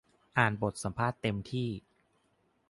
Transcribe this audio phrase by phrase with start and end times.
[0.37, 1.69] อ่านบทสัมภาษณ์เต็มที่